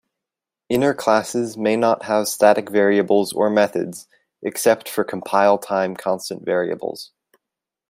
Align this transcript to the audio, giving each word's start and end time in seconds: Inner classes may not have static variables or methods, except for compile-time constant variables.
Inner 0.67 0.95
classes 0.95 1.57
may 1.57 1.75
not 1.77 2.05
have 2.05 2.27
static 2.27 2.69
variables 2.71 3.33
or 3.33 3.51
methods, 3.51 4.07
except 4.41 4.89
for 4.89 5.03
compile-time 5.03 5.95
constant 5.95 6.43
variables. 6.43 7.11